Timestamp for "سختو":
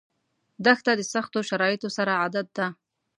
1.13-1.39